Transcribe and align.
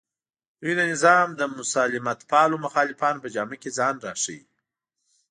دوی 0.61 0.73
د 0.79 0.81
نظام 0.91 1.27
د 1.39 1.41
مسالمتپالو 1.57 2.55
مخالفانو 2.65 3.21
په 3.23 3.29
جامه 3.35 3.55
کې 3.61 3.69
ځان 3.77 3.95
راښیي 4.05 4.39